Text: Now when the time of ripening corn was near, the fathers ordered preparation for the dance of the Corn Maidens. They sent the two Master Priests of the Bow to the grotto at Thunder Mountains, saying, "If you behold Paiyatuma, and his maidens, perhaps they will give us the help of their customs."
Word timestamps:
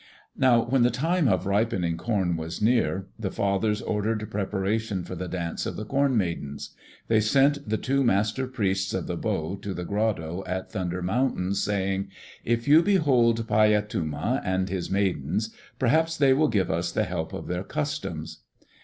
Now 0.35 0.63
when 0.63 0.81
the 0.81 0.89
time 0.89 1.27
of 1.27 1.45
ripening 1.45 1.95
corn 1.95 2.35
was 2.35 2.59
near, 2.59 3.05
the 3.19 3.29
fathers 3.29 3.83
ordered 3.83 4.31
preparation 4.31 5.03
for 5.03 5.13
the 5.13 5.27
dance 5.27 5.67
of 5.67 5.75
the 5.75 5.85
Corn 5.85 6.17
Maidens. 6.17 6.71
They 7.07 7.19
sent 7.21 7.69
the 7.69 7.77
two 7.77 8.03
Master 8.03 8.47
Priests 8.47 8.95
of 8.95 9.05
the 9.05 9.15
Bow 9.15 9.57
to 9.57 9.75
the 9.75 9.85
grotto 9.85 10.43
at 10.47 10.71
Thunder 10.71 11.03
Mountains, 11.03 11.61
saying, 11.61 12.07
"If 12.43 12.67
you 12.67 12.81
behold 12.81 13.47
Paiyatuma, 13.47 14.41
and 14.43 14.69
his 14.69 14.89
maidens, 14.89 15.53
perhaps 15.77 16.17
they 16.17 16.33
will 16.33 16.47
give 16.49 16.71
us 16.71 16.91
the 16.91 17.03
help 17.03 17.31
of 17.31 17.45
their 17.45 17.63
customs." 17.63 18.39